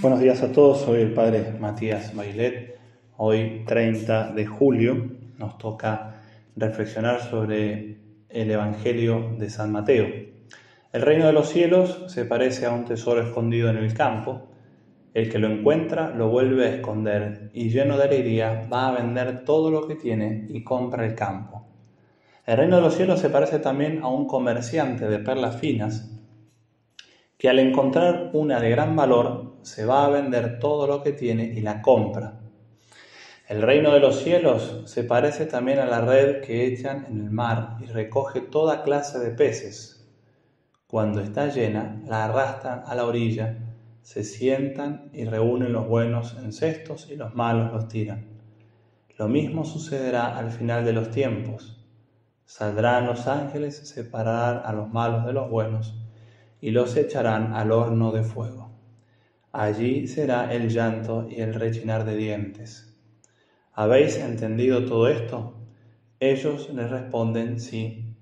[0.00, 2.76] Buenos días a todos, soy el Padre Matías Bailet.
[3.16, 6.16] Hoy, 30 de julio, nos toca
[6.56, 7.96] reflexionar sobre
[8.28, 10.08] el Evangelio de San Mateo.
[10.92, 14.48] El reino de los cielos se parece a un tesoro escondido en el campo.
[15.14, 19.44] El que lo encuentra lo vuelve a esconder y lleno de alegría va a vender
[19.44, 21.68] todo lo que tiene y compra el campo.
[22.46, 26.18] El reino de los cielos se parece también a un comerciante de perlas finas
[27.38, 31.44] que al encontrar una de gran valor se va a vender todo lo que tiene
[31.44, 32.40] y la compra.
[33.48, 37.30] El reino de los cielos se parece también a la red que echan en el
[37.30, 40.06] mar y recoge toda clase de peces.
[40.86, 43.56] Cuando está llena, la arrastran a la orilla,
[44.02, 48.26] se sientan y reúnen los buenos en cestos y los malos los tiran.
[49.18, 51.78] Lo mismo sucederá al final de los tiempos.
[52.44, 55.94] Saldrán los ángeles, separarán a los malos de los buenos
[56.60, 58.67] y los echarán al horno de fuego.
[59.58, 62.96] Allí será el llanto y el rechinar de dientes.
[63.72, 65.54] ¿Habéis entendido todo esto?
[66.20, 68.14] Ellos les responden sí.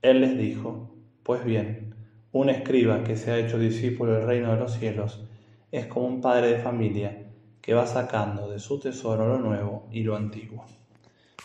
[0.00, 1.96] Él les dijo, pues bien,
[2.30, 5.24] un escriba que se ha hecho discípulo del reino de los cielos
[5.72, 10.04] es como un padre de familia que va sacando de su tesoro lo nuevo y
[10.04, 10.66] lo antiguo.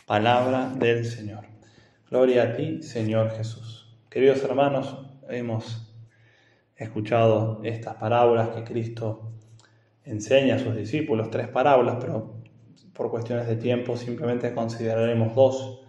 [0.05, 1.45] Palabra del Señor.
[2.11, 3.91] Gloria a ti, Señor Jesús.
[4.07, 5.90] Queridos hermanos, hemos
[6.83, 9.31] escuchado estas parábolas que Cristo
[10.03, 12.41] enseña a sus discípulos, tres parábolas, pero
[12.93, 15.81] por cuestiones de tiempo simplemente consideraremos dos.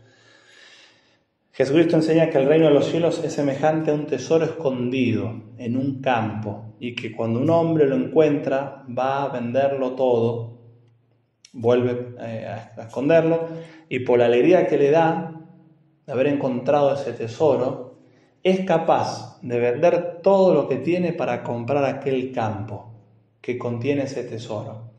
[1.53, 5.77] Jesucristo enseña que el reino de los cielos es semejante a un tesoro escondido en
[5.77, 10.59] un campo y que cuando un hombre lo encuentra va a venderlo todo,
[11.53, 13.47] vuelve eh, a esconderlo
[13.89, 15.33] y por la alegría que le da
[16.07, 17.92] de haber encontrado ese tesoro,
[18.43, 22.93] es capaz de vender todo lo que tiene para comprar aquel campo
[23.41, 24.93] que contiene ese tesoro.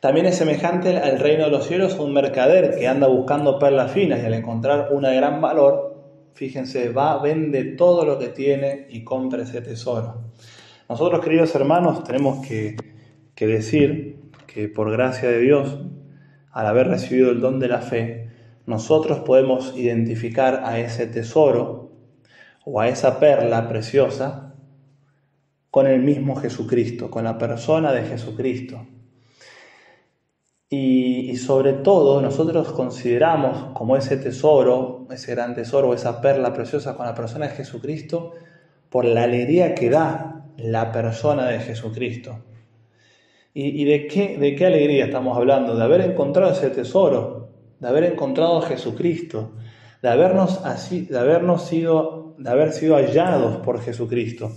[0.00, 3.92] También es semejante al reino de los cielos a un mercader que anda buscando perlas
[3.92, 5.94] finas y al encontrar una de gran valor,
[6.34, 10.24] fíjense, va, vende todo lo que tiene y compra ese tesoro.
[10.88, 12.76] Nosotros, queridos hermanos, tenemos que,
[13.36, 14.16] que decir
[14.48, 15.78] que por gracia de Dios,
[16.50, 18.28] al haber recibido el don de la fe,
[18.66, 21.81] nosotros podemos identificar a ese tesoro
[22.64, 24.54] o a esa perla preciosa
[25.70, 28.86] con el mismo Jesucristo, con la persona de Jesucristo.
[30.68, 37.06] Y, sobre todo nosotros consideramos como ese tesoro, ese gran tesoro, esa perla preciosa con
[37.06, 38.32] la persona de Jesucristo,
[38.88, 42.38] por la alegría que da la persona de Jesucristo.
[43.54, 45.76] ¿Y, de, qué, de qué alegría estamos hablando?
[45.76, 47.50] De haber encontrado ese tesoro,
[47.80, 49.52] de haber encontrado a Jesucristo,
[50.02, 54.52] de habernos, así, de habernos sido de haber sido hallados por Jesucristo.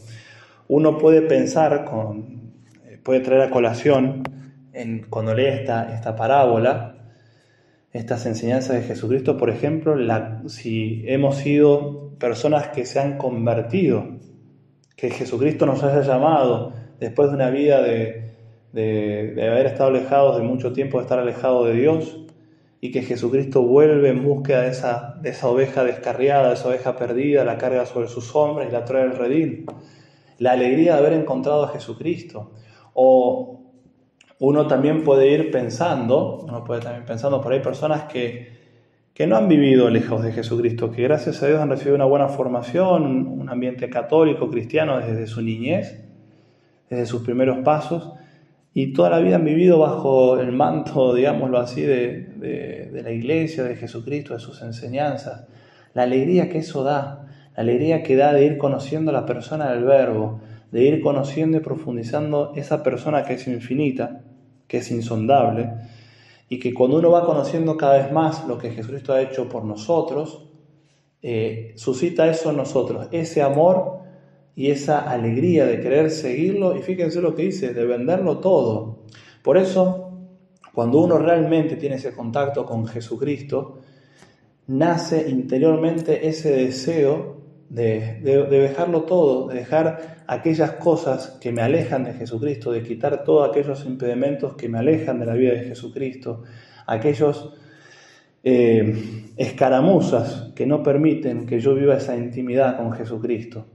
[0.67, 2.53] Uno puede pensar, con,
[2.85, 4.23] eh, puede traer a colación,
[4.73, 6.95] en, cuando lee esta, esta parábola,
[7.93, 14.17] estas enseñanzas de Jesucristo, por ejemplo, la, si hemos sido personas que se han convertido,
[14.97, 18.33] que Jesucristo nos haya llamado después de una vida de,
[18.73, 22.24] de, de haber estado alejados de mucho tiempo, de estar alejados de Dios,
[22.81, 26.95] y que Jesucristo vuelve en búsqueda de esa, de esa oveja descarriada, de esa oveja
[26.95, 29.65] perdida, la carga sobre sus hombros y la trae al redil.
[30.37, 32.51] La alegría de haber encontrado a Jesucristo.
[32.93, 33.61] O
[34.39, 38.53] uno también puede ir pensando, uno puede también pensando, por ahí personas que,
[39.13, 42.27] que no han vivido lejos de Jesucristo, que gracias a Dios han recibido una buena
[42.27, 46.03] formación, un ambiente católico, cristiano desde su niñez,
[46.89, 48.11] desde sus primeros pasos,
[48.73, 53.75] y toda la vida han vivido bajo el manto, digámoslo así, de, la iglesia, de
[53.75, 55.45] Jesucristo, de sus enseñanzas.
[55.93, 59.71] La alegría que eso da, la alegría que da de ir conociendo a la persona
[59.71, 60.41] del verbo,
[60.71, 64.23] de ir conociendo y profundizando esa persona que es infinita,
[64.67, 65.71] que es insondable,
[66.49, 69.63] y que cuando uno va conociendo cada vez más lo que Jesucristo ha hecho por
[69.63, 70.49] nosotros,
[71.21, 73.99] eh, suscita eso en nosotros, ese amor
[74.55, 78.99] y esa alegría de querer seguirlo y fíjense lo que dice, de venderlo todo.
[79.41, 80.04] Por eso,
[80.75, 83.79] cuando uno realmente tiene ese contacto con Jesucristo,
[84.67, 87.37] nace interiormente ese deseo
[87.69, 93.49] de, dejarlo todo, de dejar aquellas cosas que me alejan de Jesucristo, de quitar todos
[93.49, 96.43] aquellos impedimentos que me alejan de la vida de Jesucristo,
[96.85, 97.53] aquellos
[98.43, 103.65] eh, escaramuzas que no permiten que yo viva esa intimidad con Jesucristo.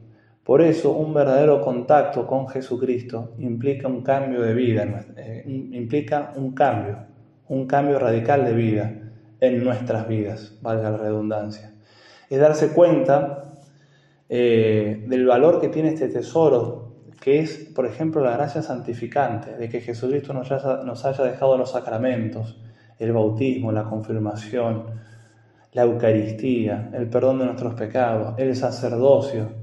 [0.51, 6.55] Por eso un verdadero contacto con Jesucristo implica un cambio de vida, eh, implica un
[6.55, 7.07] cambio,
[7.47, 8.93] un cambio radical de vida
[9.39, 11.71] en nuestras vidas, valga la redundancia.
[12.29, 13.53] Es darse cuenta
[14.29, 19.69] eh, del valor que tiene este tesoro que es, por ejemplo, la gracia santificante, de
[19.69, 22.61] que Jesucristo nos haya, nos haya dejado los sacramentos,
[22.99, 24.87] el bautismo, la confirmación,
[25.75, 29.60] la Eucaristía, el perdón de nuestros pecados, el sacerdocio.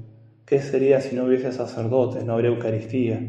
[0.48, 2.24] ¿Qué sería si no hubiese sacerdotes?
[2.24, 3.20] No habría Eucaristía.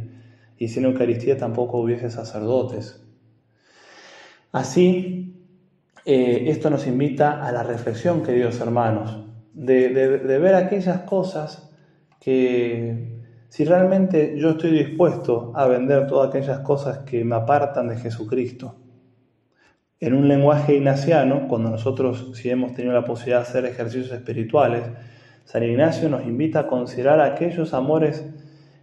[0.57, 3.05] Y sin Eucaristía tampoco hubiese sacerdotes.
[4.53, 5.35] Así,
[6.05, 11.69] eh, esto nos invita a la reflexión, queridos hermanos, de, ver aquellas cosas
[12.21, 13.19] que
[13.49, 18.77] si realmente yo estoy dispuesto a vender todas aquellas cosas que me apartan de Jesucristo.
[19.99, 24.83] En un lenguaje ignaciano, cuando nosotros si hemos tenido la posibilidad de hacer ejercicios espirituales,
[25.49, 28.23] San Ignacio nos invita a considerar aquellos amores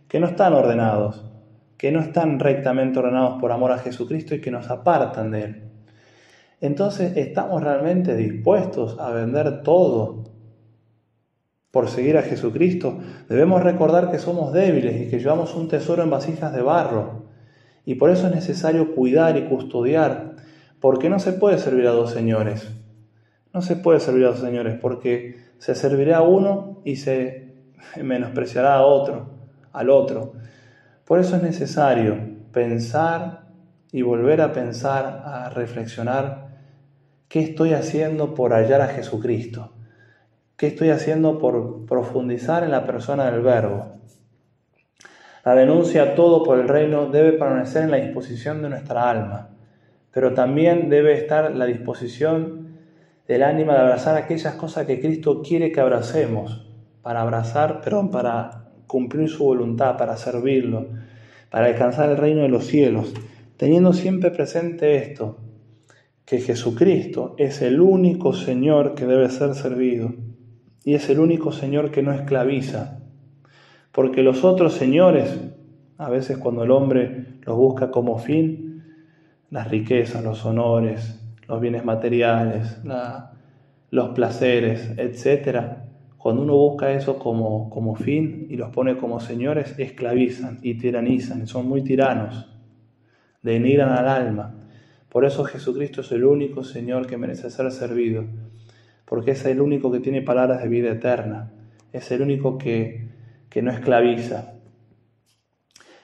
[0.08, 1.24] que no están ordenados,
[1.78, 5.62] que no están rectamente ordenados por amor a Jesucristo y que nos apartan de Él.
[6.60, 10.24] Entonces, ¿estamos realmente dispuestos a vender todo
[11.70, 12.98] por seguir a Jesucristo?
[13.28, 17.26] Debemos recordar que somos débiles y que llevamos un tesoro en vasijas de barro.
[17.84, 20.34] Y por eso es necesario cuidar y custodiar
[20.80, 22.68] porque no se puede servir a dos señores.
[23.54, 27.54] No se puede servir a dos señores porque se servirá a uno y se
[28.02, 29.30] menospreciará a otro,
[29.72, 30.32] al otro.
[31.04, 32.18] Por eso es necesario
[32.52, 33.46] pensar
[33.92, 36.48] y volver a pensar, a reflexionar
[37.28, 39.72] qué estoy haciendo por hallar a Jesucristo,
[40.56, 43.96] qué estoy haciendo por profundizar en la persona del Verbo.
[45.44, 49.50] La denuncia a todo por el reino debe permanecer en la disposición de nuestra alma
[50.16, 52.65] pero también debe estar la disposición
[53.26, 56.66] del ánima de abrazar aquellas cosas que Cristo quiere que abracemos,
[57.02, 60.88] para abrazar, perdón, para cumplir su voluntad, para servirlo,
[61.50, 63.12] para alcanzar el reino de los cielos,
[63.56, 65.38] teniendo siempre presente esto,
[66.24, 70.12] que Jesucristo es el único Señor que debe ser servido
[70.84, 73.00] y es el único Señor que no esclaviza,
[73.92, 75.38] porque los otros señores,
[75.98, 78.84] a veces cuando el hombre los busca como fin,
[79.50, 82.78] las riquezas, los honores, los bienes materiales,
[83.90, 85.58] los placeres, etc.
[86.18, 91.46] Cuando uno busca eso como, como fin y los pone como señores, esclavizan y tiranizan,
[91.46, 92.48] son muy tiranos,
[93.42, 94.54] denigran al alma.
[95.08, 98.24] Por eso Jesucristo es el único Señor que merece ser servido,
[99.04, 101.52] porque es el único que tiene palabras de vida eterna,
[101.92, 103.08] es el único que,
[103.48, 104.52] que no esclaviza.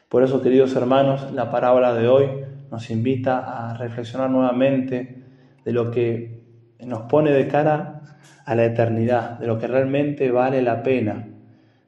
[0.08, 2.26] Por eso, queridos hermanos, la parábola de hoy
[2.70, 5.21] nos invita a reflexionar nuevamente
[5.64, 6.40] de lo que
[6.80, 8.02] nos pone de cara
[8.44, 11.28] a la eternidad, de lo que realmente vale la pena,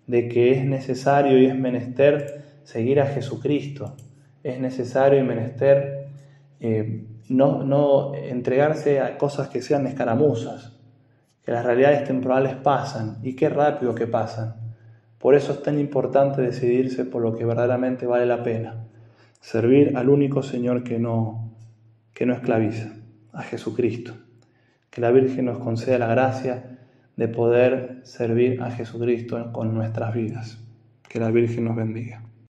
[0.06, 3.96] de que es necesario y es menester seguir a Jesucristo,
[4.42, 6.08] es necesario y menester
[6.60, 10.72] eh, no, no entregarse a cosas que sean escaramuzas,
[11.42, 14.54] que las realidades temporales pasan y qué rápido que pasan.
[15.18, 18.84] Por eso es tan importante decidirse por lo que verdaderamente vale la pena
[19.44, 21.52] servir al único Señor que no,
[22.14, 22.94] que no esclaviza,
[23.34, 24.14] a Jesucristo.
[24.90, 26.78] Que la Virgen nos conceda la gracia
[27.16, 30.58] de poder servir a Jesucristo con nuestras vidas.
[31.08, 32.22] Que la Virgen nos bendiga.